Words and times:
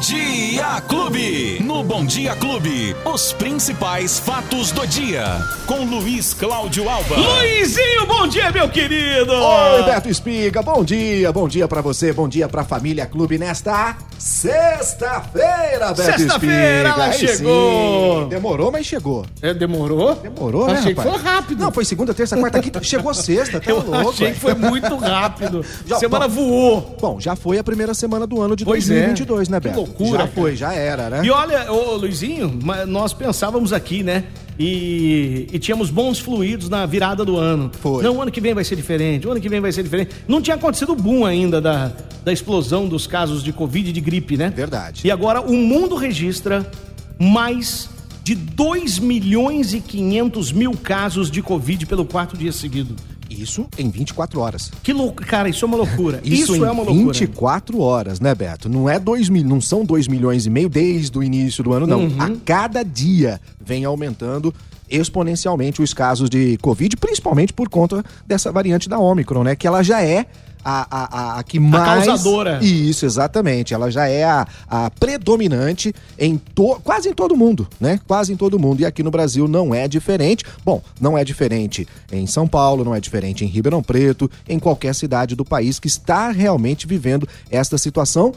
Dia 0.00 0.80
Clube. 0.88 1.60
No 1.62 1.82
Bom 1.84 2.04
Dia 2.06 2.34
Clube, 2.36 2.96
os 3.04 3.32
principais 3.34 4.18
fatos 4.18 4.70
do 4.72 4.86
dia. 4.86 5.24
Com 5.66 5.84
Luiz 5.84 6.32
Cláudio 6.32 6.88
Alba. 6.88 7.16
Luizinho, 7.16 8.06
bom 8.06 8.26
dia, 8.26 8.50
meu 8.50 8.68
querido! 8.68 9.30
Oi, 9.32 9.82
Beto 9.84 10.08
Espiga, 10.08 10.62
bom 10.62 10.82
dia, 10.82 11.30
bom 11.32 11.46
dia 11.46 11.68
pra 11.68 11.82
você, 11.82 12.12
bom 12.14 12.26
dia 12.28 12.48
pra 12.48 12.64
Família 12.64 13.04
Clube 13.04 13.36
nesta 13.36 13.96
sexta-feira, 14.18 15.88
Beto 15.94 16.02
Sexta-feira, 16.02 16.88
ela 16.90 17.04
Aí 17.06 17.12
chegou. 17.18 18.22
sim. 18.22 18.28
Demorou, 18.28 18.70
mas 18.72 18.86
chegou. 18.86 19.26
É, 19.42 19.52
demorou? 19.52 20.14
Demorou, 20.16 20.66
né, 20.66 20.74
Achei 20.78 20.94
que 20.94 21.00
rapaz? 21.00 21.16
foi 21.22 21.30
rápido. 21.32 21.60
Não, 21.60 21.70
foi 21.72 21.84
segunda, 21.84 22.14
terça, 22.14 22.36
quarta, 22.38 22.58
quinta, 22.60 22.80
chegou 22.84 23.12
sexta, 23.12 23.60
tá 23.60 23.70
Eu 23.70 23.76
louco. 23.82 24.10
achei 24.10 24.32
que 24.32 24.40
foi 24.40 24.54
muito 24.54 24.96
rápido. 24.96 25.64
Já- 25.86 25.98
Semana 25.98 26.26
bom. 26.26 26.34
voou. 26.34 26.96
Bom, 27.00 27.20
já 27.20 27.36
foi 27.36 27.58
a 27.58 27.64
primeira 27.64 27.92
semana 27.94 28.26
do 28.26 28.40
ano 28.40 28.56
de 28.56 28.64
Pois 28.64 28.86
2022, 28.88 29.48
é. 29.48 29.52
né, 29.52 29.60
Que 29.60 29.68
Beto? 29.68 29.89
Loucura, 29.90 30.22
Já 30.22 30.28
foi, 30.28 30.56
já 30.56 30.72
era, 30.72 31.10
né? 31.10 31.22
E 31.24 31.30
olha, 31.30 31.70
ô 31.70 31.96
Luizinho, 31.96 32.58
nós 32.86 33.12
pensávamos 33.12 33.72
aqui, 33.72 34.02
né? 34.02 34.24
E, 34.58 35.48
e 35.52 35.58
tínhamos 35.58 35.90
bons 35.90 36.18
fluidos 36.18 36.68
na 36.68 36.84
virada 36.84 37.24
do 37.24 37.36
ano. 37.36 37.70
Foi. 37.80 38.02
Não, 38.02 38.16
o 38.16 38.22
ano 38.22 38.30
que 38.30 38.40
vem 38.40 38.52
vai 38.52 38.64
ser 38.64 38.76
diferente, 38.76 39.26
o 39.26 39.30
ano 39.30 39.40
que 39.40 39.48
vem 39.48 39.60
vai 39.60 39.72
ser 39.72 39.82
diferente. 39.82 40.14
Não 40.28 40.42
tinha 40.42 40.56
acontecido 40.56 40.92
o 40.92 40.96
boom 40.96 41.24
ainda 41.24 41.60
da, 41.60 41.92
da 42.24 42.32
explosão 42.32 42.86
dos 42.86 43.06
casos 43.06 43.42
de 43.42 43.52
Covid 43.52 43.88
e 43.88 43.92
de 43.92 44.00
gripe, 44.00 44.36
né? 44.36 44.52
Verdade. 44.54 45.06
E 45.06 45.10
agora 45.10 45.40
o 45.40 45.56
mundo 45.56 45.96
registra 45.96 46.70
mais 47.18 47.88
de 48.22 48.34
2 48.34 48.98
milhões 48.98 49.72
e 49.72 49.80
500 49.80 50.52
mil 50.52 50.72
casos 50.72 51.30
de 51.30 51.42
Covid 51.42 51.86
pelo 51.86 52.04
quarto 52.04 52.36
dia 52.36 52.52
seguido. 52.52 52.94
Isso 53.40 53.66
em 53.78 53.90
24 53.90 54.40
horas. 54.40 54.70
Que 54.82 54.92
louco, 54.92 55.24
cara, 55.24 55.48
isso 55.48 55.64
é 55.64 55.68
uma 55.68 55.76
loucura. 55.76 56.20
Isso, 56.24 56.54
em 56.54 56.62
é 56.62 56.70
uma 56.70 56.82
loucura. 56.82 57.12
24 57.12 57.80
horas, 57.80 58.20
né, 58.20 58.34
Beto? 58.34 58.68
Não 58.68 58.88
é 58.88 58.98
dois 58.98 59.28
mil, 59.28 59.44
não 59.44 59.60
são 59.60 59.84
2 59.84 60.08
milhões 60.08 60.46
e 60.46 60.50
meio 60.50 60.68
desde 60.68 61.16
o 61.18 61.22
início 61.22 61.64
do 61.64 61.72
ano, 61.72 61.86
não. 61.86 62.00
Uhum. 62.00 62.16
A 62.20 62.30
cada 62.44 62.82
dia 62.82 63.40
vem 63.60 63.84
aumentando 63.84 64.54
exponencialmente 64.88 65.80
os 65.80 65.94
casos 65.94 66.28
de 66.28 66.58
Covid, 66.58 66.96
principalmente 66.96 67.52
por 67.52 67.68
conta 67.68 68.04
dessa 68.26 68.50
variante 68.50 68.88
da 68.88 68.98
Ômicron, 68.98 69.44
né? 69.44 69.54
Que 69.54 69.66
ela 69.66 69.82
já 69.82 70.02
é 70.02 70.26
a, 70.64 70.86
a, 70.90 71.20
a, 71.20 71.38
a 71.38 71.42
que 71.42 71.58
mais. 71.58 72.04
causadora. 72.04 72.58
Isso, 72.62 73.06
exatamente. 73.06 73.74
Ela 73.74 73.90
já 73.90 74.06
é 74.08 74.24
a, 74.24 74.46
a 74.68 74.90
predominante 74.90 75.94
em 76.18 76.36
to... 76.36 76.80
quase 76.82 77.08
em 77.08 77.14
todo 77.14 77.36
mundo, 77.36 77.68
né? 77.80 78.00
Quase 78.06 78.32
em 78.32 78.36
todo 78.36 78.58
mundo. 78.58 78.80
E 78.80 78.86
aqui 78.86 79.02
no 79.02 79.10
Brasil 79.10 79.48
não 79.48 79.74
é 79.74 79.88
diferente. 79.88 80.44
Bom, 80.64 80.82
não 81.00 81.16
é 81.16 81.24
diferente 81.24 81.86
em 82.12 82.26
São 82.26 82.46
Paulo, 82.46 82.84
não 82.84 82.94
é 82.94 83.00
diferente 83.00 83.44
em 83.44 83.48
Ribeirão 83.48 83.82
Preto, 83.82 84.30
em 84.48 84.58
qualquer 84.58 84.94
cidade 84.94 85.34
do 85.34 85.44
país 85.44 85.78
que 85.78 85.88
está 85.88 86.30
realmente 86.30 86.86
vivendo 86.86 87.28
esta 87.50 87.78
situação 87.78 88.32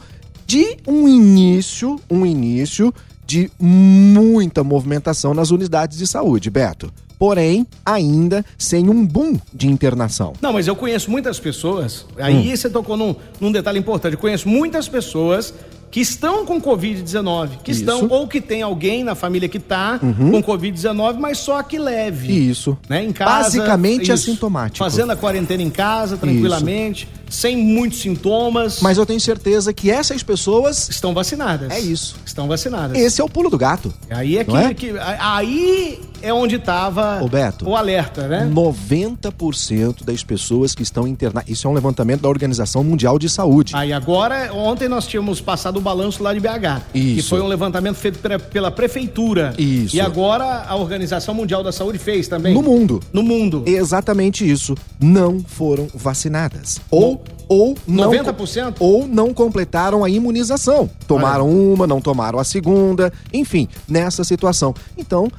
de 0.46 0.76
um 0.86 1.08
início, 1.08 2.00
um 2.10 2.24
início 2.26 2.92
de 3.26 3.50
muita 3.58 4.62
movimentação 4.62 5.32
nas 5.32 5.50
unidades 5.50 5.98
de 5.98 6.06
saúde, 6.06 6.50
Beto. 6.50 6.92
Porém, 7.18 7.66
ainda 7.84 8.44
sem 8.58 8.88
um 8.88 9.04
boom 9.06 9.38
de 9.52 9.66
internação. 9.68 10.32
Não, 10.40 10.52
mas 10.52 10.66
eu 10.66 10.76
conheço 10.76 11.10
muitas 11.10 11.38
pessoas. 11.38 12.06
Aí 12.18 12.34
Hum. 12.52 12.56
você 12.56 12.68
tocou 12.68 12.96
num, 12.96 13.14
num 13.40 13.50
detalhe 13.52 13.78
importante. 13.78 14.14
Eu 14.14 14.18
conheço 14.20 14.48
muitas 14.48 14.88
pessoas 14.88 15.54
que 15.90 16.00
estão 16.00 16.44
com 16.44 16.60
Covid-19, 16.60 17.50
que 17.62 17.70
Isso. 17.70 17.88
Uhum. 17.88 18.02
estão 18.02 18.08
ou 18.18 18.26
que 18.26 18.40
tem 18.40 18.62
alguém 18.62 19.04
na 19.04 19.14
família 19.14 19.48
que 19.48 19.58
está 19.58 19.98
com 20.00 20.42
Covid-19, 20.42 21.18
mas 21.18 21.38
só 21.38 21.62
que 21.62 21.78
leve. 21.78 22.32
Isso. 22.50 22.76
Né, 22.88 23.04
em 23.04 23.12
casa, 23.12 23.44
Basicamente 23.44 24.02
isso. 24.02 24.12
assintomático. 24.12 24.78
Fazendo 24.78 25.12
a 25.12 25.16
quarentena 25.16 25.62
em 25.62 25.70
casa, 25.70 26.16
tranquilamente, 26.16 27.08
sem 27.28 27.56
muitos 27.56 28.00
sintomas. 28.00 28.80
Mas 28.80 28.98
eu 28.98 29.06
tenho 29.06 29.20
certeza 29.20 29.72
que 29.72 29.90
essas 29.90 30.22
pessoas. 30.22 30.88
estão 30.88 31.12
vacinadas. 31.14 31.70
É 31.70 31.80
isso. 31.80 32.16
Estão 32.24 32.48
vacinadas. 32.48 32.96
Esse 32.98 33.20
é 33.20 33.24
o 33.24 33.28
pulo 33.28 33.50
do 33.50 33.58
gato. 33.58 33.92
Aí 34.10 34.38
é 34.38 34.44
que, 34.44 34.56
é? 34.56 34.74
que- 34.74 34.94
aí 35.18 36.00
é 36.22 36.32
onde 36.32 36.56
estava 36.56 37.20
o 37.64 37.76
alerta, 37.76 38.26
né? 38.28 38.48
90% 38.50 40.04
das 40.04 40.22
pessoas 40.24 40.74
que 40.74 40.82
estão 40.82 41.06
internadas. 41.06 41.48
Isso 41.50 41.66
é 41.66 41.70
um 41.70 41.74
levantamento 41.74 42.22
da 42.22 42.28
Organização 42.28 42.82
Mundial 42.82 43.18
de 43.18 43.28
Saúde. 43.28 43.74
Aí 43.76 43.92
agora, 43.92 44.52
ontem 44.52 44.88
nós 44.88 45.06
tínhamos 45.06 45.40
passado 45.40 45.76
o 45.76 45.80
balanço 45.80 46.22
lá 46.22 46.32
de 46.32 46.40
BH. 46.40 46.82
Que 46.92 46.98
Isso. 46.98 47.28
foi 47.28 47.40
um 47.40 47.46
levantamento 47.46 47.96
feito 47.96 48.18
pela, 48.18 48.38
pela 48.38 48.70
prefeitura. 48.70 49.54
Isso. 49.58 49.94
E 49.96 50.00
agora 50.00 50.64
a 50.66 50.76
Organização 50.76 51.34
Mundial 51.34 51.62
da 51.62 51.72
Saúde 51.72 51.98
fez 51.98 52.28
também. 52.28 52.54
No 52.54 52.62
mundo. 52.62 53.00
No 53.12 53.22
mundo. 53.22 53.62
Exatamente 53.66 54.48
isso. 54.48 54.74
Não 55.00 55.40
foram 55.46 55.88
vacinadas. 55.94 56.80
Ou, 56.90 57.13
ou 57.48 57.76
não. 57.86 58.10
90%? 58.10 58.76
Ou 58.80 59.06
não 59.06 59.34
completaram 59.34 60.04
a 60.04 60.10
imunização. 60.10 60.88
Tomaram 61.06 61.48
uma, 61.48 61.86
não 61.86 62.00
tomaram 62.00 62.38
a 62.38 62.44
segunda. 62.44 63.12
Enfim, 63.32 63.68
nessa 63.88 64.24
situação. 64.24 64.74
Então. 64.96 65.30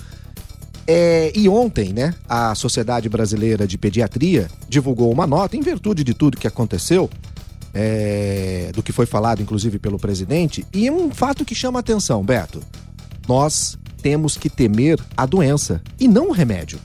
é, 0.88 1.32
e 1.36 1.50
ontem, 1.50 1.92
né, 1.92 2.14
a 2.30 2.54
Sociedade 2.54 3.10
Brasileira 3.10 3.66
de 3.66 3.78
Pediatria 3.78 4.48
divulgou 4.70 5.12
uma 5.12 5.26
nota, 5.26 5.58
em 5.58 5.62
virtude 5.62 6.04
de 6.04 6.14
tudo 6.14 6.38
que 6.38 6.48
aconteceu, 6.48 7.10
é, 7.74 8.72
do 8.74 8.84
que 8.84 8.92
foi 8.92 9.06
falado, 9.06 9.42
inclusive, 9.42 9.80
pelo 9.80 9.98
presidente, 9.98 10.66
e 10.74 10.90
um 10.90 11.12
fato 11.12 11.44
que 11.44 11.56
chama 11.56 11.80
atenção, 11.80 12.24
Beto. 12.24 12.62
Nós 13.28 13.78
temos 14.02 14.38
que 14.38 14.50
temer 14.50 15.00
a 15.18 15.26
doença 15.26 15.82
e 16.00 16.08
não 16.08 16.30
o 16.30 16.32
remédio. 16.32 16.80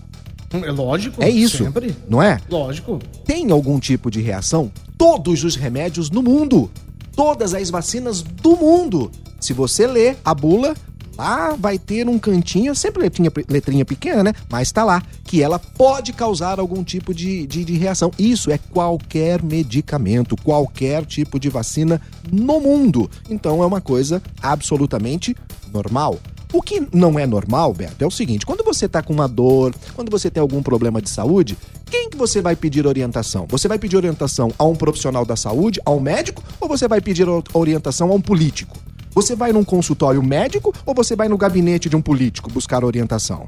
É 0.53 0.71
lógico. 0.71 1.23
É 1.23 1.29
isso. 1.29 1.65
Sempre. 1.65 1.95
Não 2.09 2.23
é? 2.23 2.41
Lógico. 2.51 2.99
Tem 3.25 3.51
algum 3.51 3.79
tipo 3.79 4.11
de 4.11 4.21
reação? 4.21 4.71
Todos 4.99 5.45
os 5.45 5.55
remédios 5.55 6.11
no 6.11 6.23
mundo. 6.23 6.71
Todas 7.15 7.55
as 7.55 7.71
vacinas 7.71 8.23
do 8.23 8.57
mundo. 8.57 9.11
Se 9.41 9.53
você 9.53 9.87
ler 9.87 10.17
a 10.25 10.35
bula, 10.35 10.75
lá 11.17 11.55
vai 11.55 11.79
ter 11.79 12.09
um 12.09 12.19
cantinho, 12.19 12.75
sempre 12.75 13.03
letrinha, 13.03 13.31
letrinha 13.49 13.85
pequena, 13.85 14.25
né? 14.25 14.33
Mas 14.51 14.73
tá 14.73 14.83
lá, 14.85 15.03
que 15.25 15.43
ela 15.43 15.59
pode 15.59 16.13
causar 16.13 16.59
algum 16.59 16.83
tipo 16.83 17.15
de, 17.15 17.47
de, 17.47 17.65
de 17.65 17.75
reação. 17.77 18.11
Isso 18.19 18.51
é 18.51 18.59
qualquer 18.59 19.43
medicamento, 19.43 20.37
qualquer 20.37 21.07
tipo 21.07 21.39
de 21.39 21.49
vacina 21.49 22.01
no 22.31 22.59
mundo. 22.61 23.11
Então 23.29 23.63
é 23.63 23.67
uma 23.67 23.81
coisa 23.81 24.23
absolutamente 24.43 25.37
normal. 25.73 26.19
O 26.53 26.61
que 26.61 26.87
não 26.93 27.19
é 27.19 27.27
normal, 27.27 27.73
Beto, 27.73 28.03
é 28.03 28.07
o 28.07 28.11
seguinte: 28.11 28.45
quando 28.45 28.65
você 28.65 28.89
tá 28.89 29.03
com 29.03 29.13
uma 29.13 29.29
dor, 29.29 29.75
quando 29.95 30.11
você 30.11 30.31
tem 30.31 30.41
algum 30.41 30.63
problema 30.63 31.01
de 31.01 31.09
saúde, 31.09 31.57
quem 31.87 32.11
que 32.11 32.17
você 32.17 32.41
vai 32.43 32.57
pedir 32.57 32.87
orientação? 32.87 33.47
Você 33.49 33.69
vai 33.69 33.79
pedir 33.79 33.97
orientação 33.97 34.53
a 34.59 34.65
um 34.65 34.75
profissional 34.75 35.25
da 35.25 35.37
saúde, 35.37 35.81
a 35.85 35.91
um 35.91 36.01
médico, 36.01 36.43
ou 36.61 36.69
você 36.69 36.89
vai 36.89 37.01
pedir 37.01 37.27
orientação 37.53 38.11
a 38.11 38.15
um 38.15 38.21
político? 38.21 38.77
Você 39.13 39.35
vai 39.35 39.53
num 39.53 39.65
consultório 39.65 40.23
médico 40.23 40.73
ou 40.87 40.95
você 40.95 41.17
vai 41.17 41.29
no 41.29 41.37
gabinete 41.37 41.89
de 41.89 41.97
um 41.97 42.03
político 42.03 42.51
buscar 42.51 42.85
orientação? 42.85 43.47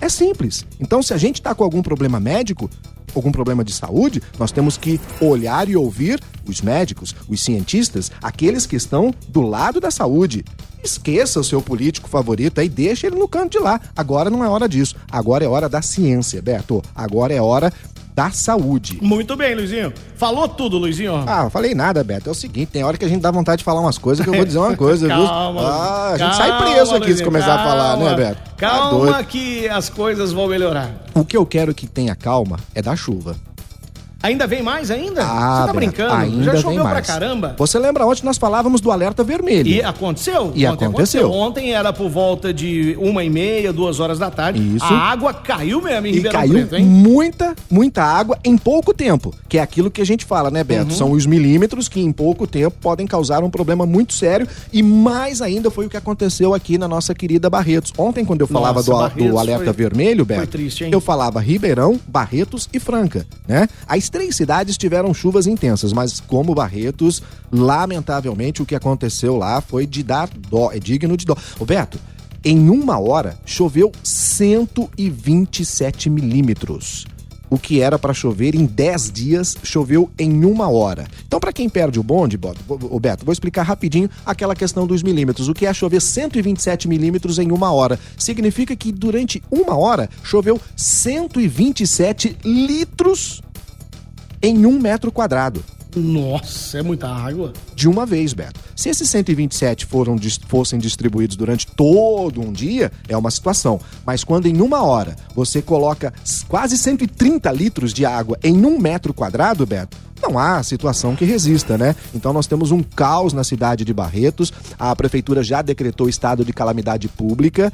É 0.00 0.08
simples. 0.08 0.64
Então, 0.80 1.02
se 1.02 1.12
a 1.12 1.18
gente 1.18 1.36
está 1.36 1.54
com 1.54 1.62
algum 1.62 1.82
problema 1.82 2.18
médico, 2.18 2.70
algum 3.14 3.32
problema 3.32 3.64
de 3.64 3.72
saúde, 3.72 4.22
nós 4.38 4.52
temos 4.52 4.76
que 4.76 5.00
olhar 5.20 5.68
e 5.68 5.76
ouvir 5.76 6.20
os 6.46 6.62
médicos, 6.62 7.14
os 7.28 7.42
cientistas, 7.42 8.10
aqueles 8.22 8.64
que 8.64 8.76
estão 8.76 9.12
do 9.28 9.42
lado 9.42 9.80
da 9.80 9.90
saúde. 9.90 10.44
Esqueça 10.82 11.40
o 11.40 11.44
seu 11.44 11.60
político 11.60 12.08
favorito 12.08 12.60
aí, 12.60 12.68
deixa 12.68 13.06
ele 13.06 13.16
no 13.16 13.28
canto 13.28 13.52
de 13.52 13.58
lá. 13.58 13.80
Agora 13.96 14.30
não 14.30 14.44
é 14.44 14.48
hora 14.48 14.68
disso. 14.68 14.94
Agora 15.10 15.44
é 15.44 15.48
hora 15.48 15.68
da 15.68 15.82
ciência, 15.82 16.40
Beto. 16.42 16.82
Agora 16.94 17.32
é 17.34 17.40
hora 17.40 17.72
da 18.14 18.30
saúde. 18.30 18.98
Muito 19.00 19.36
bem, 19.36 19.54
Luizinho. 19.54 19.92
Falou 20.16 20.48
tudo, 20.48 20.76
Luizinho. 20.78 21.14
Ah, 21.26 21.44
não 21.44 21.50
falei 21.50 21.74
nada, 21.74 22.02
Beto. 22.02 22.28
É 22.28 22.32
o 22.32 22.34
seguinte, 22.34 22.70
tem 22.72 22.82
hora 22.84 22.96
que 22.98 23.04
a 23.04 23.08
gente 23.08 23.20
dá 23.20 23.30
vontade 23.30 23.58
de 23.58 23.64
falar 23.64 23.80
umas 23.80 23.98
coisas 23.98 24.24
que 24.24 24.28
eu 24.30 24.34
vou 24.34 24.44
dizer 24.44 24.58
uma 24.58 24.76
coisa, 24.76 25.06
viu? 25.06 25.16
Calma, 25.26 25.60
Ah, 25.62 26.06
a 26.08 26.18
gente 26.18 26.20
calma, 26.20 26.34
sai 26.34 26.58
preso 26.58 26.90
aqui 26.94 27.04
se 27.04 27.08
Luizinho, 27.10 27.24
começar 27.26 27.54
a 27.54 27.64
falar, 27.64 27.90
calma. 27.96 28.10
né, 28.10 28.16
Beto? 28.16 28.40
Tá 28.42 28.50
Calma 28.56 28.90
doido. 29.12 29.24
que 29.26 29.68
as 29.68 29.88
coisas 29.88 30.32
vão 30.32 30.48
melhorar. 30.48 30.90
O 31.14 31.24
que 31.24 31.36
eu 31.36 31.46
quero 31.46 31.72
que 31.74 31.86
tenha 31.86 32.14
calma 32.14 32.58
é 32.74 32.82
da 32.82 32.94
chuva. 32.96 33.36
Ainda 34.22 34.46
vem 34.46 34.62
mais 34.62 34.90
ainda? 34.90 35.22
Ah, 35.24 35.60
Você 35.62 35.66
tá 35.68 35.72
brincando? 35.72 36.12
Ainda 36.14 36.44
Já 36.44 36.56
choveu 36.56 36.82
pra 36.84 37.00
caramba. 37.00 37.54
Você 37.56 37.78
lembra 37.78 38.04
ontem 38.06 38.22
nós 38.24 38.36
falávamos 38.36 38.80
do 38.82 38.90
alerta 38.90 39.24
vermelho? 39.24 39.66
E 39.68 39.82
aconteceu? 39.82 40.52
E 40.54 40.66
Ontem 40.66 40.84
aconteceu. 40.86 41.30
Ontem 41.32 41.72
era 41.72 41.90
por 41.92 42.10
volta 42.10 42.52
de 42.52 42.96
uma 43.00 43.24
e 43.24 43.30
meia, 43.30 43.72
duas 43.72 43.98
horas 43.98 44.18
da 44.18 44.30
tarde. 44.30 44.60
Isso. 44.76 44.84
A 44.84 45.10
água 45.10 45.32
caiu 45.32 45.80
mesmo 45.80 46.06
em 46.06 46.10
E 46.10 46.14
Ribeirão 46.16 46.38
caiu 46.40 46.52
Preto, 46.52 46.76
hein? 46.76 46.84
muita, 46.84 47.54
muita 47.70 48.02
água 48.04 48.38
em 48.44 48.58
pouco 48.58 48.92
tempo. 48.92 49.34
Que 49.48 49.56
é 49.58 49.62
aquilo 49.62 49.90
que 49.90 50.02
a 50.02 50.06
gente 50.06 50.24
fala, 50.26 50.50
né, 50.50 50.60
Uhum. 50.60 50.66
Beto? 50.66 50.92
São 50.92 51.12
os 51.12 51.24
milímetros 51.24 51.88
que 51.88 52.00
em 52.00 52.12
pouco 52.12 52.46
tempo 52.46 52.76
podem 52.80 53.06
causar 53.06 53.42
um 53.42 53.48
problema 53.48 53.86
muito 53.86 54.12
sério. 54.12 54.46
E 54.70 54.82
mais 54.82 55.40
ainda 55.40 55.70
foi 55.70 55.86
o 55.86 55.88
que 55.88 55.96
aconteceu 55.96 56.52
aqui 56.52 56.76
na 56.76 56.86
nossa 56.86 57.14
querida 57.14 57.48
Barretos. 57.48 57.90
Ontem, 57.96 58.24
quando 58.24 58.42
eu 58.42 58.46
falava 58.46 58.82
Nossa, 58.82 59.14
do, 59.16 59.28
do 59.30 59.38
alerta 59.38 59.64
foi- 59.64 59.72
vermelho, 59.72 60.26
foi 60.26 60.36
Beto, 60.36 60.48
triste, 60.48 60.84
hein? 60.84 60.90
eu 60.92 61.00
falava 61.00 61.40
Ribeirão, 61.40 61.98
Barretos 62.06 62.68
e 62.72 62.78
Franca, 62.78 63.26
né? 63.48 63.66
Três 64.10 64.36
cidades 64.36 64.76
tiveram 64.76 65.14
chuvas 65.14 65.46
intensas, 65.46 65.92
mas 65.92 66.20
como 66.20 66.54
Barretos, 66.54 67.22
lamentavelmente 67.50 68.62
o 68.62 68.66
que 68.66 68.74
aconteceu 68.74 69.36
lá 69.36 69.60
foi 69.60 69.86
de 69.86 70.02
dar 70.02 70.28
dó, 70.28 70.70
é 70.72 70.78
digno 70.78 71.16
de 71.16 71.24
dó. 71.24 71.36
Ô 71.58 71.64
Beto, 71.64 71.98
em 72.44 72.70
uma 72.70 72.98
hora 72.98 73.38
choveu 73.44 73.92
127 74.02 76.10
milímetros. 76.10 77.06
o 77.50 77.58
que 77.58 77.80
era 77.80 77.98
para 77.98 78.14
chover 78.14 78.54
em 78.54 78.64
10 78.64 79.10
dias, 79.10 79.56
choveu 79.64 80.08
em 80.16 80.44
uma 80.44 80.70
hora. 80.70 81.08
Então, 81.26 81.40
para 81.40 81.52
quem 81.52 81.68
perde 81.68 81.98
o 81.98 82.02
bonde, 82.02 82.38
Beto, 82.38 83.24
vou 83.24 83.32
explicar 83.32 83.64
rapidinho 83.64 84.08
aquela 84.24 84.54
questão 84.54 84.86
dos 84.86 85.02
milímetros. 85.02 85.48
O 85.48 85.52
que 85.52 85.66
é 85.66 85.74
chover 85.74 86.00
127 86.00 86.86
milímetros 86.86 87.40
em 87.40 87.50
uma 87.50 87.72
hora? 87.72 87.98
Significa 88.16 88.76
que 88.76 88.92
durante 88.92 89.42
uma 89.50 89.76
hora 89.76 90.08
choveu 90.22 90.60
127 90.76 92.36
litros 92.44 93.42
em 94.42 94.66
um 94.66 94.78
metro 94.78 95.12
quadrado. 95.12 95.62
Nossa, 95.96 96.78
é 96.78 96.82
muita 96.82 97.08
água. 97.08 97.52
De 97.74 97.88
uma 97.88 98.06
vez, 98.06 98.32
Beto. 98.32 98.60
Se 98.76 98.88
esses 98.88 99.08
127 99.10 99.86
foram, 99.86 100.16
fossem 100.46 100.78
distribuídos 100.78 101.36
durante 101.36 101.66
todo 101.66 102.40
um 102.40 102.52
dia, 102.52 102.92
é 103.08 103.16
uma 103.16 103.30
situação. 103.30 103.80
Mas 104.06 104.22
quando 104.22 104.46
em 104.46 104.60
uma 104.60 104.82
hora 104.82 105.16
você 105.34 105.60
coloca 105.60 106.12
quase 106.48 106.78
130 106.78 107.50
litros 107.52 107.92
de 107.92 108.06
água 108.06 108.38
em 108.42 108.64
um 108.64 108.78
metro 108.78 109.12
quadrado, 109.12 109.66
Beto, 109.66 109.96
não 110.22 110.38
há 110.38 110.62
situação 110.62 111.16
que 111.16 111.24
resista, 111.24 111.78
né? 111.78 111.96
Então 112.14 112.32
nós 112.32 112.46
temos 112.46 112.70
um 112.70 112.82
caos 112.82 113.32
na 113.32 113.42
cidade 113.42 113.84
de 113.84 113.94
Barretos. 113.94 114.52
A 114.78 114.94
prefeitura 114.94 115.42
já 115.42 115.62
decretou 115.62 116.08
estado 116.08 116.44
de 116.44 116.52
calamidade 116.52 117.08
pública 117.08 117.72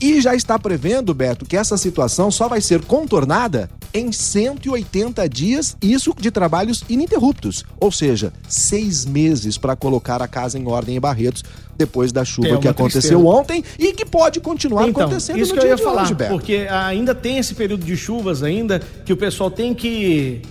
e 0.00 0.20
já 0.20 0.34
está 0.34 0.58
prevendo, 0.58 1.12
Beto, 1.12 1.44
que 1.44 1.56
essa 1.56 1.76
situação 1.76 2.30
só 2.30 2.48
vai 2.48 2.60
ser 2.60 2.84
contornada 2.84 3.68
em 3.92 4.12
180 4.12 5.28
dias, 5.28 5.76
isso 5.80 6.14
de 6.18 6.30
trabalhos 6.30 6.84
ininterruptos. 6.88 7.64
Ou 7.80 7.90
seja, 7.90 8.32
seis 8.48 9.04
meses 9.04 9.58
para 9.58 9.74
colocar 9.76 10.22
a 10.22 10.28
casa 10.28 10.58
em 10.58 10.66
ordem 10.66 10.96
em 10.96 11.00
Barretos 11.00 11.44
depois 11.76 12.10
da 12.10 12.24
chuva 12.24 12.48
é 12.48 12.58
que 12.58 12.68
aconteceu 12.68 13.20
tristeza. 13.20 13.38
ontem 13.38 13.64
e 13.78 13.92
que 13.92 14.04
pode 14.04 14.40
continuar 14.40 14.88
então, 14.88 15.04
acontecendo 15.04 15.38
isso 15.38 15.54
no 15.54 15.60
que 15.60 15.60
dia 15.60 15.74
eu 15.74 15.78
ia 15.78 15.82
falar, 15.82 16.02
hoje, 16.02 16.14
Beto. 16.14 16.32
Porque 16.32 16.66
ainda 16.68 17.14
tem 17.14 17.38
esse 17.38 17.54
período 17.54 17.84
de 17.84 17.96
chuvas 17.96 18.42
ainda 18.42 18.80
que 19.04 19.12
o 19.12 19.16
pessoal 19.16 19.50
tem 19.50 19.72
que 19.72 20.42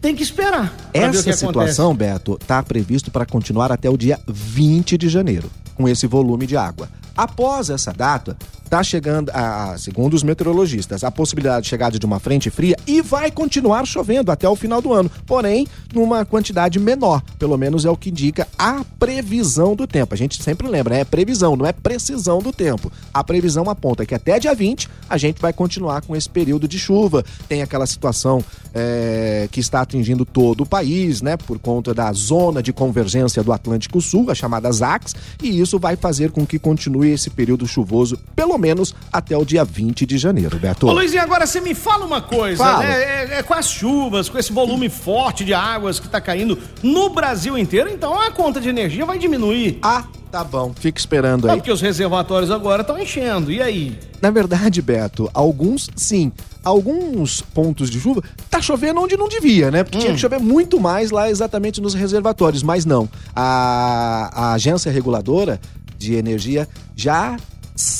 tem 0.00 0.14
que 0.14 0.22
esperar. 0.22 0.72
Essa 0.94 1.32
situação, 1.32 1.90
acontece. 1.90 2.12
Beto, 2.12 2.38
está 2.40 2.62
previsto 2.62 3.10
para 3.10 3.26
continuar 3.26 3.72
até 3.72 3.90
o 3.90 3.96
dia 3.96 4.20
20 4.28 4.96
de 4.96 5.08
janeiro, 5.08 5.50
com 5.74 5.88
esse 5.88 6.06
volume 6.06 6.46
de 6.46 6.56
água. 6.56 6.88
Após 7.16 7.68
essa 7.68 7.92
data, 7.92 8.36
está 8.68 8.82
chegando, 8.82 9.30
a, 9.32 9.76
segundo 9.78 10.14
os 10.14 10.22
meteorologistas, 10.22 11.02
a 11.02 11.10
possibilidade 11.10 11.62
de 11.62 11.68
chegada 11.70 11.98
de 11.98 12.04
uma 12.04 12.20
frente 12.20 12.50
fria 12.50 12.76
e 12.86 13.00
vai 13.00 13.30
continuar 13.30 13.84
chovendo 13.86 14.30
até 14.30 14.48
o 14.48 14.54
final 14.54 14.80
do 14.80 14.92
ano, 14.92 15.10
porém 15.26 15.66
numa 15.92 16.24
quantidade 16.24 16.78
menor, 16.78 17.22
pelo 17.38 17.56
menos 17.56 17.84
é 17.84 17.90
o 17.90 17.96
que 17.96 18.10
indica 18.10 18.46
a 18.58 18.84
previsão 18.98 19.74
do 19.74 19.86
tempo. 19.86 20.14
A 20.14 20.16
gente 20.16 20.42
sempre 20.42 20.68
lembra, 20.68 20.96
é 20.96 21.04
previsão, 21.04 21.56
não 21.56 21.66
é 21.66 21.72
precisão 21.72 22.40
do 22.40 22.52
tempo. 22.52 22.92
A 23.12 23.24
previsão 23.24 23.68
aponta 23.70 24.04
que 24.04 24.14
até 24.14 24.38
dia 24.38 24.54
20 24.54 24.88
a 25.08 25.16
gente 25.16 25.40
vai 25.40 25.52
continuar 25.52 26.02
com 26.02 26.14
esse 26.14 26.28
período 26.28 26.68
de 26.68 26.78
chuva. 26.78 27.24
Tem 27.48 27.62
aquela 27.62 27.86
situação 27.86 28.44
é, 28.74 29.48
que 29.50 29.60
está 29.60 29.80
atingindo 29.80 30.24
todo 30.24 30.62
o 30.62 30.66
país, 30.66 31.22
né, 31.22 31.36
por 31.36 31.58
conta 31.58 31.94
da 31.94 32.12
zona 32.12 32.62
de 32.62 32.72
convergência 32.72 33.42
do 33.42 33.52
Atlântico 33.52 34.00
Sul, 34.00 34.30
a 34.30 34.34
chamada 34.34 34.70
ZAX, 34.70 35.14
e 35.42 35.58
isso 35.60 35.78
vai 35.78 35.96
fazer 35.96 36.30
com 36.30 36.46
que 36.46 36.58
continue 36.58 37.12
esse 37.12 37.30
período 37.30 37.66
chuvoso, 37.66 38.18
pelo 38.36 38.57
menos 38.58 38.94
até 39.12 39.36
o 39.36 39.44
dia 39.44 39.64
20 39.64 40.04
de 40.04 40.18
janeiro, 40.18 40.58
Beto. 40.58 40.86
Ô 40.86 40.92
Luizinho, 40.92 41.22
agora 41.22 41.46
você 41.46 41.60
me 41.60 41.74
fala 41.74 42.04
uma 42.04 42.20
coisa, 42.20 42.62
fala. 42.62 42.80
né? 42.80 43.02
É, 43.02 43.38
é, 43.38 43.42
com 43.42 43.54
as 43.54 43.68
chuvas, 43.68 44.28
com 44.28 44.38
esse 44.38 44.52
volume 44.52 44.88
forte 44.88 45.44
de 45.44 45.54
águas 45.54 45.98
que 45.98 46.06
está 46.06 46.20
caindo 46.20 46.58
no 46.82 47.08
Brasil 47.10 47.56
inteiro, 47.56 47.90
então 47.90 48.18
a 48.20 48.30
conta 48.30 48.60
de 48.60 48.68
energia 48.68 49.04
vai 49.06 49.18
diminuir. 49.18 49.78
Ah, 49.82 50.04
Tá 50.30 50.44
bom, 50.44 50.74
fica 50.74 51.00
esperando 51.00 51.48
aí. 51.48 51.56
porque 51.56 51.72
os 51.72 51.80
reservatórios 51.80 52.50
agora 52.50 52.82
estão 52.82 52.98
enchendo, 52.98 53.50
e 53.50 53.62
aí? 53.62 53.98
Na 54.20 54.30
verdade, 54.30 54.82
Beto, 54.82 55.30
alguns 55.32 55.88
sim. 55.96 56.30
Alguns 56.62 57.40
pontos 57.40 57.88
de 57.88 57.98
chuva 57.98 58.22
tá 58.50 58.60
chovendo 58.60 59.00
onde 59.00 59.16
não 59.16 59.26
devia, 59.26 59.70
né? 59.70 59.82
Porque 59.82 59.96
hum. 59.96 60.00
tinha 60.00 60.12
que 60.12 60.20
chover 60.20 60.38
muito 60.38 60.78
mais 60.78 61.10
lá 61.10 61.30
exatamente 61.30 61.80
nos 61.80 61.94
reservatórios, 61.94 62.62
mas 62.62 62.84
não. 62.84 63.08
A, 63.34 64.30
a 64.34 64.52
agência 64.52 64.92
reguladora 64.92 65.58
de 65.96 66.14
energia 66.14 66.68
já 66.94 67.36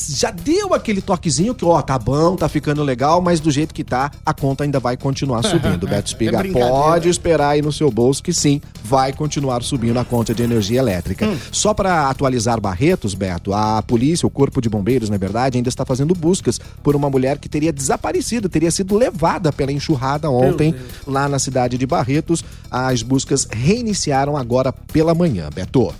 já 0.08 0.30
deu 0.32 0.74
aquele 0.74 1.00
toquezinho 1.00 1.54
que, 1.54 1.64
ó, 1.64 1.80
tá 1.80 1.98
bom, 1.98 2.34
tá 2.34 2.48
ficando 2.48 2.82
legal, 2.82 3.20
mas 3.20 3.38
do 3.38 3.50
jeito 3.50 3.72
que 3.72 3.84
tá, 3.84 4.10
a 4.26 4.34
conta 4.34 4.64
ainda 4.64 4.80
vai 4.80 4.96
continuar 4.96 5.42
subindo. 5.46 5.86
Beto 5.86 6.08
Espiga, 6.08 6.40
é 6.40 6.52
pode 6.52 7.08
esperar 7.08 7.50
aí 7.50 7.62
no 7.62 7.72
seu 7.72 7.90
bolso 7.90 8.22
que 8.22 8.32
sim, 8.32 8.60
vai 8.82 9.12
continuar 9.12 9.62
subindo 9.62 9.98
a 9.98 10.04
conta 10.04 10.34
de 10.34 10.42
energia 10.42 10.80
elétrica. 10.80 11.26
Hum. 11.26 11.36
Só 11.52 11.72
para 11.72 12.08
atualizar 12.10 12.60
Barretos, 12.60 13.14
Beto, 13.14 13.52
a 13.52 13.80
polícia, 13.82 14.26
o 14.26 14.30
corpo 14.30 14.60
de 14.60 14.68
bombeiros, 14.68 15.08
na 15.08 15.16
verdade, 15.16 15.58
ainda 15.58 15.68
está 15.68 15.84
fazendo 15.84 16.14
buscas 16.14 16.58
por 16.82 16.96
uma 16.96 17.08
mulher 17.08 17.38
que 17.38 17.48
teria 17.48 17.72
desaparecido, 17.72 18.48
teria 18.48 18.70
sido 18.70 18.96
levada 18.96 19.52
pela 19.52 19.70
enxurrada 19.70 20.28
ontem 20.28 20.74
lá 21.06 21.28
na 21.28 21.38
cidade 21.38 21.78
de 21.78 21.86
Barretos. 21.86 22.44
As 22.70 23.02
buscas 23.02 23.46
reiniciaram 23.50 24.36
agora 24.36 24.72
pela 24.72 25.14
manhã, 25.14 25.48
Beto. 25.54 25.94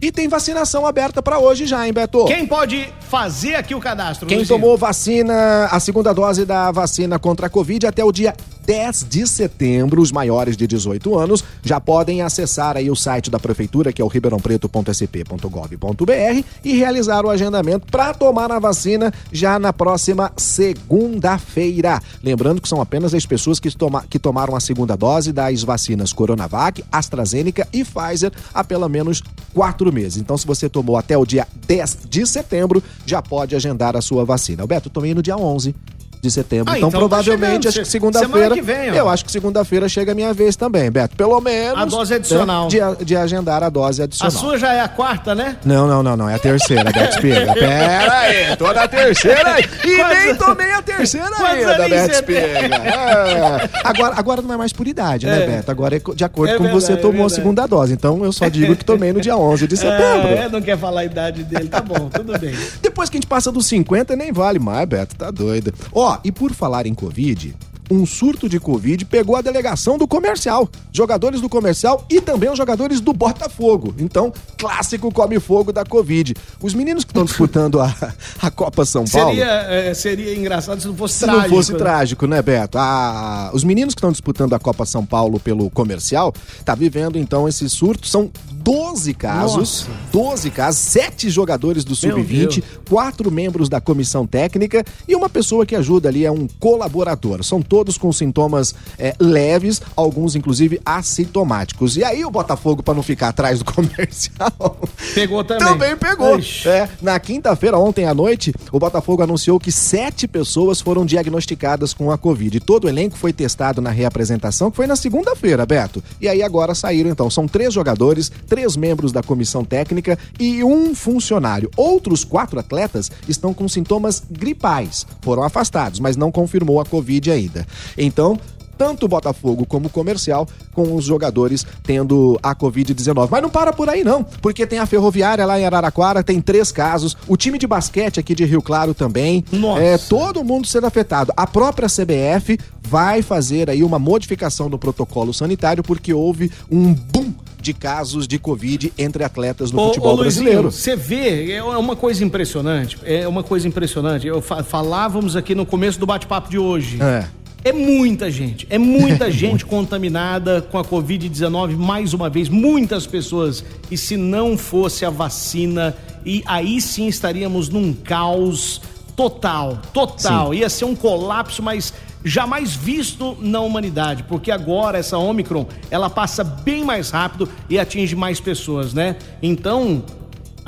E 0.00 0.12
tem 0.12 0.28
vacinação 0.28 0.86
aberta 0.86 1.20
para 1.20 1.40
hoje 1.40 1.66
já, 1.66 1.86
hein, 1.86 1.92
Beto? 1.92 2.24
Quem 2.26 2.46
pode 2.46 2.88
fazer 3.00 3.56
aqui 3.56 3.74
o 3.74 3.80
cadastro? 3.80 4.28
Quem 4.28 4.38
Luizinho? 4.38 4.60
tomou 4.60 4.76
vacina, 4.76 5.66
a 5.66 5.80
segunda 5.80 6.14
dose 6.14 6.44
da 6.44 6.70
vacina 6.70 7.18
contra 7.18 7.48
a 7.48 7.50
Covid 7.50 7.86
até 7.86 8.04
o 8.04 8.12
dia 8.12 8.32
10 8.68 9.06
de 9.08 9.26
setembro, 9.26 10.00
os 10.02 10.12
maiores 10.12 10.54
de 10.54 10.66
18 10.66 11.18
anos 11.18 11.42
já 11.62 11.80
podem 11.80 12.20
acessar 12.20 12.76
aí 12.76 12.90
o 12.90 12.94
site 12.94 13.30
da 13.30 13.40
prefeitura, 13.40 13.94
que 13.94 14.02
é 14.02 14.04
o 14.04 14.08
ribeirãopreto.sp.gov.br 14.08 16.44
e 16.62 16.76
realizar 16.76 17.24
o 17.24 17.30
agendamento 17.30 17.86
para 17.90 18.12
tomar 18.12 18.52
a 18.52 18.58
vacina 18.58 19.10
já 19.32 19.58
na 19.58 19.72
próxima 19.72 20.30
segunda-feira. 20.36 21.98
Lembrando 22.22 22.60
que 22.60 22.68
são 22.68 22.82
apenas 22.82 23.14
as 23.14 23.24
pessoas 23.24 23.58
que, 23.58 23.74
toma, 23.74 24.02
que 24.02 24.18
tomaram 24.18 24.54
a 24.54 24.60
segunda 24.60 24.94
dose 24.94 25.32
das 25.32 25.62
vacinas 25.62 26.12
Coronavac, 26.12 26.84
AstraZeneca 26.92 27.66
e 27.72 27.82
Pfizer 27.82 28.30
há 28.52 28.62
pelo 28.62 28.86
menos 28.86 29.22
quatro 29.54 29.90
meses. 29.90 30.18
Então, 30.18 30.36
se 30.36 30.46
você 30.46 30.68
tomou 30.68 30.98
até 30.98 31.16
o 31.16 31.24
dia 31.24 31.48
10 31.66 32.00
de 32.06 32.26
setembro, 32.26 32.82
já 33.06 33.22
pode 33.22 33.56
agendar 33.56 33.96
a 33.96 34.02
sua 34.02 34.26
vacina. 34.26 34.62
Alberto, 34.62 34.90
tomei 34.90 35.14
no 35.14 35.22
dia 35.22 35.38
11 35.38 35.74
de 36.20 36.30
setembro. 36.30 36.72
Ah, 36.72 36.78
então, 36.78 36.88
então, 36.88 37.00
tá 37.00 37.08
provavelmente, 37.08 37.62
tá 37.64 37.68
acho 37.68 37.80
que 37.80 37.88
segunda-feira. 37.88 38.56
Eu 38.94 39.08
acho 39.08 39.24
que 39.24 39.32
segunda-feira 39.32 39.88
chega 39.88 40.12
a 40.12 40.14
minha 40.14 40.32
vez 40.32 40.56
também, 40.56 40.90
Beto. 40.90 41.16
Pelo 41.16 41.40
menos. 41.40 41.80
A 41.80 41.84
dose 41.84 42.14
adicional. 42.14 42.68
Né, 42.70 42.96
de, 42.98 43.04
de, 43.04 43.16
agendar 43.16 43.62
a 43.62 43.68
dose 43.68 44.02
adicional. 44.02 44.36
A 44.36 44.40
sua 44.40 44.58
já 44.58 44.72
é 44.72 44.80
a 44.80 44.88
quarta, 44.88 45.34
né? 45.34 45.56
Não, 45.64 45.86
não, 45.86 46.02
não, 46.02 46.16
não. 46.16 46.28
É 46.28 46.34
a 46.34 46.38
terceira, 46.38 46.90
Beto 46.90 47.14
Espiga. 47.14 47.54
Pera 47.54 48.18
aí, 48.18 48.56
tô 48.56 48.72
na 48.72 48.88
terceira 48.88 49.54
aí. 49.54 49.64
E 49.84 49.96
Quantos... 49.96 50.24
nem 50.24 50.34
tomei 50.34 50.72
a 50.72 50.82
terceira 50.82 51.30
ainda, 51.38 51.88
Beto 51.88 52.12
Espiga. 52.12 52.38
É. 52.98 53.68
Agora, 53.84 54.14
agora 54.16 54.42
não 54.42 54.54
é 54.54 54.56
mais 54.56 54.72
por 54.72 54.86
idade, 54.86 55.26
né, 55.26 55.42
é. 55.42 55.46
Beto? 55.46 55.70
Agora 55.70 55.96
é 55.96 56.00
de 56.14 56.24
acordo 56.24 56.54
é 56.54 56.56
com 56.56 56.64
verdade, 56.64 56.84
você 56.84 56.92
é 56.92 56.96
tomou 56.96 57.26
a 57.26 57.30
segunda 57.30 57.66
dose. 57.66 57.92
Então 57.92 58.24
eu 58.24 58.32
só 58.32 58.48
digo 58.48 58.74
que 58.76 58.84
tomei 58.84 59.12
no 59.12 59.20
dia 59.20 59.36
11 59.36 59.66
de 59.66 59.76
setembro. 59.76 60.28
É, 60.28 60.48
não 60.48 60.60
quer 60.60 60.78
falar 60.78 61.00
a 61.00 61.04
idade 61.04 61.44
dele. 61.44 61.68
Tá 61.68 61.80
bom, 61.80 62.08
tudo 62.08 62.38
bem. 62.38 62.54
Depois 62.82 63.08
que 63.08 63.16
a 63.16 63.18
gente 63.18 63.28
passa 63.28 63.50
dos 63.52 63.66
50, 63.66 64.16
nem 64.16 64.32
vale 64.32 64.58
mais, 64.58 64.88
Beto. 64.88 65.16
Tá 65.16 65.30
doido. 65.30 65.72
Ó, 65.92 66.07
Ó, 66.08 66.18
e 66.24 66.32
por 66.32 66.54
falar 66.54 66.86
em 66.86 66.94
Covid, 66.94 67.54
um 67.90 68.06
surto 68.06 68.48
de 68.48 68.58
Covid 68.58 69.04
pegou 69.04 69.36
a 69.36 69.42
delegação 69.42 69.98
do 69.98 70.08
comercial, 70.08 70.66
jogadores 70.90 71.42
do 71.42 71.50
comercial 71.50 72.02
e 72.08 72.18
também 72.18 72.50
os 72.50 72.56
jogadores 72.56 72.98
do 72.98 73.12
Botafogo. 73.12 73.94
Então, 73.98 74.32
clássico 74.56 75.12
come 75.12 75.38
fogo 75.38 75.70
da 75.70 75.84
Covid. 75.84 76.34
Os 76.62 76.72
meninos 76.72 77.04
que 77.04 77.10
estão 77.10 77.26
disputando 77.26 77.78
a, 77.78 77.94
a 78.40 78.50
Copa 78.50 78.86
São 78.86 79.04
Paulo. 79.04 79.30
Seria, 79.30 79.44
é, 79.44 79.92
seria 79.92 80.34
engraçado 80.34 80.80
se 80.80 80.86
não 80.86 80.96
fosse 80.96 81.18
se 81.18 81.24
trágico. 81.24 81.42
Se 81.42 81.48
não 81.50 81.56
fosse 81.56 81.72
né? 81.72 81.78
trágico, 81.78 82.26
né, 82.26 82.40
Beto? 82.40 82.78
A, 82.78 83.50
os 83.52 83.64
meninos 83.64 83.94
que 83.94 83.98
estão 83.98 84.12
disputando 84.12 84.54
a 84.54 84.58
Copa 84.58 84.86
São 84.86 85.04
Paulo 85.04 85.38
pelo 85.38 85.68
comercial 85.68 86.32
tá 86.64 86.74
vivendo 86.74 87.18
então 87.18 87.46
esse 87.46 87.68
surto. 87.68 88.06
São 88.06 88.30
12 88.68 89.14
casos, 89.14 89.86
Nossa. 89.88 90.00
12 90.12 90.50
casos, 90.50 90.80
7 90.80 91.30
jogadores 91.30 91.84
do 91.84 91.96
Sub-20, 91.96 92.62
4 92.86 93.30
membros 93.30 93.66
da 93.66 93.80
comissão 93.80 94.26
técnica 94.26 94.84
e 95.08 95.16
uma 95.16 95.30
pessoa 95.30 95.64
que 95.64 95.74
ajuda 95.74 96.10
ali, 96.10 96.26
é 96.26 96.30
um 96.30 96.46
colaborador. 96.60 97.42
São 97.42 97.62
todos 97.62 97.96
com 97.96 98.12
sintomas 98.12 98.74
é, 98.98 99.14
leves, 99.18 99.80
alguns 99.96 100.36
inclusive 100.36 100.78
assintomáticos. 100.84 101.96
E 101.96 102.04
aí 102.04 102.26
o 102.26 102.30
Botafogo, 102.30 102.82
para 102.82 102.92
não 102.92 103.02
ficar 103.02 103.28
atrás 103.28 103.60
do 103.60 103.64
comercial, 103.72 104.78
pegou 105.14 105.42
também. 105.42 105.66
Também 105.66 105.96
pegou. 105.96 106.38
É, 106.66 106.90
na 107.00 107.18
quinta-feira, 107.18 107.78
ontem 107.78 108.04
à 108.04 108.12
noite, 108.12 108.54
o 108.70 108.78
Botafogo 108.78 109.22
anunciou 109.22 109.58
que 109.58 109.72
sete 109.72 110.28
pessoas 110.28 110.78
foram 110.78 111.06
diagnosticadas 111.06 111.94
com 111.94 112.10
a 112.10 112.18
Covid. 112.18 112.60
Todo 112.60 112.84
o 112.84 112.88
elenco 112.90 113.16
foi 113.16 113.32
testado 113.32 113.80
na 113.80 113.88
reapresentação, 113.88 114.70
que 114.70 114.76
foi 114.76 114.86
na 114.86 114.94
segunda-feira, 114.94 115.64
Beto. 115.64 116.04
E 116.20 116.28
aí 116.28 116.42
agora 116.42 116.74
saíram, 116.74 117.08
então, 117.08 117.30
são 117.30 117.48
três 117.48 117.72
jogadores, 117.72 118.30
três 118.46 118.57
membros 118.76 119.12
da 119.12 119.22
comissão 119.22 119.64
técnica 119.64 120.18
e 120.38 120.62
um 120.64 120.94
funcionário. 120.94 121.70
Outros 121.76 122.24
quatro 122.24 122.58
atletas 122.58 123.10
estão 123.28 123.52
com 123.52 123.68
sintomas 123.68 124.22
gripais. 124.30 125.06
Foram 125.22 125.42
afastados, 125.42 126.00
mas 126.00 126.16
não 126.16 126.30
confirmou 126.32 126.80
a 126.80 126.84
Covid 126.84 127.30
ainda. 127.30 127.66
Então, 127.96 128.38
tanto 128.78 129.06
o 129.06 129.08
Botafogo 129.08 129.66
como 129.66 129.88
o 129.88 129.90
comercial, 129.90 130.46
com 130.72 130.94
os 130.94 131.04
jogadores 131.04 131.66
tendo 131.82 132.38
a 132.40 132.54
Covid-19. 132.54 133.28
Mas 133.28 133.42
não 133.42 133.50
para 133.50 133.72
por 133.72 133.88
aí, 133.88 134.04
não, 134.04 134.22
porque 134.22 134.66
tem 134.66 134.78
a 134.78 134.86
Ferroviária 134.86 135.44
lá 135.44 135.58
em 135.58 135.66
Araraquara, 135.66 136.22
tem 136.22 136.40
três 136.40 136.70
casos, 136.70 137.16
o 137.26 137.36
time 137.36 137.58
de 137.58 137.66
basquete 137.66 138.20
aqui 138.20 138.34
de 138.34 138.44
Rio 138.44 138.62
Claro 138.62 138.94
também. 138.94 139.44
Nossa. 139.50 139.82
É, 139.82 139.98
todo 139.98 140.44
mundo 140.44 140.68
sendo 140.68 140.86
afetado. 140.86 141.32
A 141.36 141.46
própria 141.46 141.88
CBF 141.88 142.58
vai 142.80 143.20
fazer 143.20 143.68
aí 143.68 143.82
uma 143.82 143.98
modificação 143.98 144.68
no 144.68 144.78
protocolo 144.78 145.34
sanitário, 145.34 145.82
porque 145.82 146.14
houve 146.14 146.50
um 146.70 146.94
boom 146.94 147.34
de 147.60 147.72
casos 147.72 148.26
de 148.26 148.38
Covid 148.38 148.92
entre 148.96 149.24
atletas 149.24 149.72
no 149.72 149.80
ô, 149.80 149.86
futebol 149.88 150.14
ô, 150.14 150.16
brasileiro. 150.18 150.70
Você 150.70 150.96
vê, 150.96 151.52
é 151.52 151.62
uma 151.62 151.96
coisa 151.96 152.24
impressionante. 152.24 152.98
É 153.04 153.26
uma 153.26 153.42
coisa 153.42 153.66
impressionante. 153.66 154.26
Eu 154.26 154.40
falávamos 154.40 155.36
aqui 155.36 155.54
no 155.54 155.66
começo 155.66 155.98
do 155.98 156.06
bate-papo 156.06 156.50
de 156.50 156.58
hoje. 156.58 156.98
É. 157.02 157.26
É 157.64 157.72
muita 157.72 158.30
gente, 158.30 158.66
é 158.70 158.78
muita 158.78 159.30
gente 159.32 159.66
contaminada 159.66 160.62
com 160.62 160.78
a 160.78 160.84
Covid-19, 160.84 161.76
mais 161.76 162.14
uma 162.14 162.30
vez, 162.30 162.48
muitas 162.48 163.06
pessoas. 163.06 163.64
E 163.90 163.96
se 163.96 164.16
não 164.16 164.56
fosse 164.56 165.04
a 165.04 165.10
vacina, 165.10 165.94
e 166.24 166.42
aí 166.46 166.80
sim 166.80 167.08
estaríamos 167.08 167.68
num 167.68 167.92
caos 167.92 168.80
total, 169.16 169.80
total. 169.92 170.52
Sim. 170.52 170.60
Ia 170.60 170.68
ser 170.68 170.84
um 170.84 170.94
colapso, 170.94 171.60
mas 171.60 171.92
jamais 172.24 172.74
visto 172.74 173.36
na 173.40 173.60
humanidade, 173.60 174.22
porque 174.24 174.50
agora 174.50 174.98
essa 174.98 175.18
Omicron, 175.18 175.66
ela 175.90 176.10
passa 176.10 176.42
bem 176.42 176.84
mais 176.84 177.10
rápido 177.10 177.48
e 177.68 177.78
atinge 177.78 178.14
mais 178.16 178.40
pessoas, 178.40 178.92
né? 178.92 179.16
Então, 179.42 180.02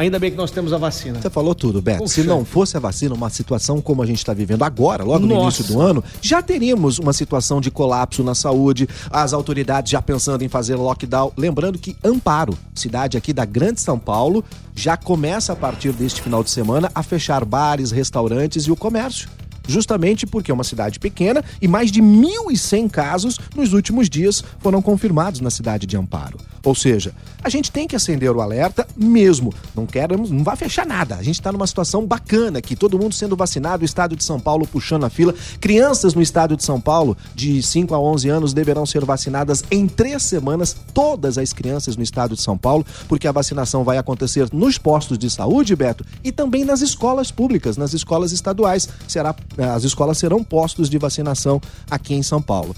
Ainda 0.00 0.18
bem 0.18 0.30
que 0.30 0.36
nós 0.38 0.50
temos 0.50 0.72
a 0.72 0.78
vacina. 0.78 1.20
Você 1.20 1.28
falou 1.28 1.54
tudo, 1.54 1.82
Beto. 1.82 1.98
Puxa. 1.98 2.22
Se 2.22 2.24
não 2.24 2.42
fosse 2.42 2.74
a 2.74 2.80
vacina, 2.80 3.14
uma 3.14 3.28
situação 3.28 3.82
como 3.82 4.02
a 4.02 4.06
gente 4.06 4.16
está 4.16 4.32
vivendo 4.32 4.62
agora, 4.62 5.04
logo 5.04 5.26
Nossa. 5.26 5.34
no 5.34 5.42
início 5.42 5.64
do 5.64 5.78
ano, 5.78 6.02
já 6.22 6.40
teríamos 6.40 6.98
uma 6.98 7.12
situação 7.12 7.60
de 7.60 7.70
colapso 7.70 8.24
na 8.24 8.34
saúde, 8.34 8.88
as 9.10 9.34
autoridades 9.34 9.92
já 9.92 10.00
pensando 10.00 10.42
em 10.42 10.48
fazer 10.48 10.76
lockdown. 10.76 11.32
Lembrando 11.36 11.78
que 11.78 11.94
Amparo, 12.02 12.56
cidade 12.74 13.18
aqui 13.18 13.34
da 13.34 13.44
Grande 13.44 13.82
São 13.82 13.98
Paulo, 13.98 14.42
já 14.74 14.96
começa 14.96 15.52
a 15.52 15.56
partir 15.56 15.92
deste 15.92 16.22
final 16.22 16.42
de 16.42 16.48
semana 16.48 16.90
a 16.94 17.02
fechar 17.02 17.44
bares, 17.44 17.90
restaurantes 17.90 18.64
e 18.64 18.70
o 18.70 18.76
comércio 18.76 19.28
justamente 19.70 20.26
porque 20.26 20.50
é 20.50 20.54
uma 20.54 20.64
cidade 20.64 20.98
pequena 20.98 21.44
e 21.62 21.68
mais 21.68 21.90
de 21.90 22.02
1.100 22.02 22.90
casos 22.90 23.38
nos 23.54 23.72
últimos 23.72 24.08
dias 24.08 24.44
foram 24.58 24.82
confirmados 24.82 25.40
na 25.40 25.50
cidade 25.50 25.86
de 25.86 25.96
Amparo. 25.96 26.38
Ou 26.64 26.74
seja, 26.74 27.14
a 27.42 27.48
gente 27.48 27.70
tem 27.72 27.86
que 27.86 27.96
acender 27.96 28.30
o 28.30 28.40
alerta 28.40 28.86
mesmo. 28.96 29.52
Não 29.74 29.86
queremos, 29.86 30.30
não 30.30 30.44
vai 30.44 30.56
fechar 30.56 30.86
nada. 30.86 31.16
A 31.16 31.22
gente 31.22 31.36
está 31.36 31.50
numa 31.50 31.66
situação 31.66 32.06
bacana 32.06 32.58
aqui, 32.58 32.76
todo 32.76 32.98
mundo 32.98 33.14
sendo 33.14 33.36
vacinado, 33.36 33.82
o 33.82 33.86
estado 33.86 34.14
de 34.14 34.22
São 34.22 34.38
Paulo 34.38 34.66
puxando 34.66 35.04
a 35.04 35.10
fila. 35.10 35.34
Crianças 35.60 36.14
no 36.14 36.20
estado 36.20 36.56
de 36.56 36.64
São 36.64 36.80
Paulo 36.80 37.16
de 37.34 37.62
5 37.62 37.94
a 37.94 38.00
11 38.00 38.28
anos 38.28 38.52
deverão 38.52 38.84
ser 38.84 39.04
vacinadas 39.04 39.64
em 39.70 39.86
três 39.86 40.22
semanas, 40.22 40.76
todas 40.92 41.38
as 41.38 41.52
crianças 41.52 41.96
no 41.96 42.02
estado 42.02 42.34
de 42.34 42.42
São 42.42 42.58
Paulo, 42.58 42.84
porque 43.08 43.26
a 43.26 43.32
vacinação 43.32 43.84
vai 43.84 43.98
acontecer 43.98 44.48
nos 44.52 44.76
postos 44.76 45.18
de 45.18 45.30
saúde, 45.30 45.74
Beto, 45.74 46.04
e 46.22 46.30
também 46.30 46.64
nas 46.64 46.80
escolas 46.82 47.30
públicas, 47.30 47.76
nas 47.76 47.92
escolas 47.94 48.32
estaduais. 48.32 48.88
Será 49.08 49.34
as 49.74 49.84
escolas 49.84 50.18
serão 50.18 50.42
postos 50.42 50.90
de 50.90 50.98
vacinação 50.98 51.60
aqui 51.90 52.14
em 52.14 52.22
São 52.22 52.42
Paulo. 52.42 52.74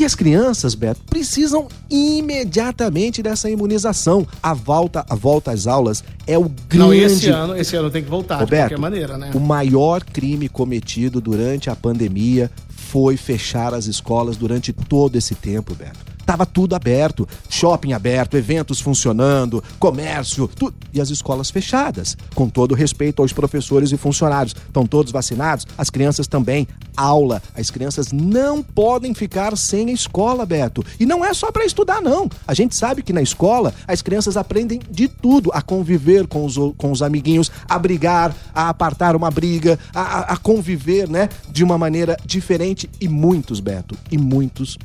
E 0.00 0.04
as 0.06 0.14
crianças, 0.14 0.74
Beto, 0.74 1.02
precisam 1.10 1.68
imediatamente 1.90 3.22
dessa 3.22 3.50
imunização. 3.50 4.26
A 4.42 4.54
volta, 4.54 5.04
a 5.06 5.14
volta 5.14 5.50
às 5.50 5.66
aulas 5.66 6.02
é 6.26 6.38
o 6.38 6.48
grande. 6.48 6.78
Não, 6.78 6.94
esse 6.94 7.28
ano, 7.28 7.54
esse 7.54 7.76
ano 7.76 7.90
tem 7.90 8.02
que 8.02 8.08
voltar 8.08 8.36
Roberto, 8.38 8.70
de 8.70 8.76
qualquer 8.76 8.78
maneira, 8.78 9.18
né? 9.18 9.30
O 9.34 9.38
maior 9.38 10.02
crime 10.02 10.48
cometido 10.48 11.20
durante 11.20 11.68
a 11.68 11.76
pandemia 11.76 12.50
foi 12.70 13.18
fechar 13.18 13.74
as 13.74 13.84
escolas 13.84 14.38
durante 14.38 14.72
todo 14.72 15.16
esse 15.16 15.34
tempo, 15.34 15.74
Beto. 15.74 15.98
Tava 16.30 16.46
tudo 16.46 16.76
aberto, 16.76 17.28
shopping 17.48 17.92
aberto, 17.92 18.36
eventos 18.36 18.80
funcionando, 18.80 19.64
comércio. 19.80 20.48
E 20.92 21.00
as 21.00 21.10
escolas 21.10 21.50
fechadas. 21.50 22.16
Com 22.36 22.48
todo 22.48 22.72
respeito 22.72 23.20
aos 23.20 23.32
professores 23.32 23.90
e 23.90 23.96
funcionários. 23.96 24.54
Estão 24.54 24.86
todos 24.86 25.10
vacinados? 25.10 25.66
As 25.76 25.90
crianças 25.90 26.28
também. 26.28 26.68
Aula. 26.96 27.42
As 27.52 27.68
crianças 27.68 28.12
não 28.12 28.62
podem 28.62 29.12
ficar 29.12 29.56
sem 29.56 29.90
a 29.90 29.92
escola, 29.92 30.46
Beto. 30.46 30.84
E 31.00 31.04
não 31.04 31.24
é 31.24 31.34
só 31.34 31.50
para 31.50 31.64
estudar, 31.64 32.00
não. 32.00 32.30
A 32.46 32.54
gente 32.54 32.76
sabe 32.76 33.02
que 33.02 33.12
na 33.12 33.22
escola 33.22 33.74
as 33.88 34.00
crianças 34.00 34.36
aprendem 34.36 34.80
de 34.88 35.08
tudo: 35.08 35.50
a 35.52 35.60
conviver 35.60 36.28
com 36.28 36.44
os, 36.44 36.54
com 36.76 36.92
os 36.92 37.02
amiguinhos, 37.02 37.50
a 37.68 37.76
brigar, 37.76 38.32
a 38.54 38.68
apartar 38.68 39.16
uma 39.16 39.32
briga, 39.32 39.80
a, 39.92 40.34
a 40.34 40.36
conviver, 40.36 41.08
né? 41.08 41.28
De 41.50 41.64
uma 41.64 41.76
maneira 41.76 42.16
diferente. 42.24 42.88
E 43.00 43.08
muitos, 43.08 43.58
Beto, 43.58 43.98
e 44.12 44.16
muitos 44.16 44.78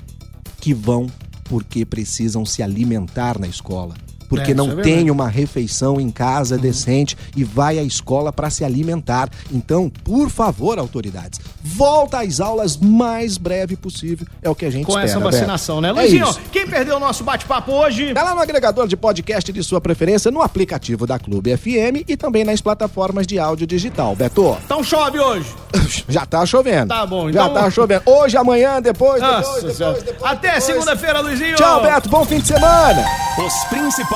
que 0.60 0.74
vão 0.74 1.06
porque 1.50 1.86
precisam 1.86 2.46
se 2.46 2.62
alimentar 2.62 3.40
na 3.40 3.48
escola. 3.48 3.96
Porque 4.36 4.52
é, 4.52 4.56
não 4.56 4.80
é 4.80 4.82
tem 4.82 5.10
uma 5.10 5.28
refeição 5.28 6.00
em 6.00 6.10
casa 6.10 6.56
uhum. 6.56 6.62
decente 6.62 7.18
e 7.36 7.44
vai 7.44 7.80
à 7.80 7.84
escola 7.84 8.32
para 8.32 8.50
se 8.50 8.64
alimentar. 8.64 9.30
Então, 9.52 9.90
por 9.90 10.30
favor, 10.30 10.78
autoridades, 10.80 11.40
volta 11.62 12.22
às 12.22 12.40
aulas 12.40 12.78
mais 12.78 13.38
breve 13.38 13.76
possível. 13.76 14.28
É 14.42 14.50
o 14.50 14.56
que 14.56 14.66
a 14.66 14.70
gente 14.70 14.86
Com 14.86 14.92
espera. 14.92 15.20
Com 15.20 15.28
essa 15.28 15.38
vacinação, 15.38 15.82
Beto. 15.82 15.94
né? 15.94 16.00
É 16.00 16.04
Luizinho, 16.04 16.30
é 16.30 16.50
quem 16.52 16.68
perdeu 16.68 16.98
o 16.98 17.00
nosso 17.00 17.24
bate-papo 17.24 17.72
hoje? 17.72 18.14
Tá 18.14 18.24
lá 18.24 18.36
no 18.36 18.42
agregador 18.42 18.88
de 18.88 18.96
podcast 18.96 19.52
de 19.52 19.64
sua 19.64 19.82
preferência, 19.82 20.32
no 20.32 20.42
aplicativo 20.42 21.06
da 21.06 21.20
Clube 21.20 21.56
FM 21.56 22.08
e 22.08 22.18
também 22.18 22.44
nas 22.44 22.62
plataformas 22.62 23.26
de 23.28 23.40
áudio 23.40 23.68
digital. 23.68 24.16
Beto. 24.16 24.58
Então 24.66 24.84
chove 24.84 25.20
hoje. 25.20 25.48
Já 26.08 26.26
tá 26.26 26.46
chovendo. 26.46 26.88
Tá 26.88 27.06
bom, 27.06 27.30
então. 27.30 27.48
Já 27.48 27.50
tá 27.50 27.70
chovendo. 27.70 28.04
Hoje, 28.06 28.38
amanhã, 28.38 28.82
depois, 28.82 29.22
Nossa 29.22 29.56
depois, 29.56 29.78
depois, 29.78 30.04
depois, 30.04 30.32
Até 30.32 30.60
segunda-feira, 30.60 31.22
Luizinho. 31.22 31.56
Tchau, 31.56 31.82
Beto. 31.82 32.10
Bom 32.10 32.26
fim 32.26 32.40
de 32.40 32.48
semana. 32.48 33.04
Os 33.38 33.54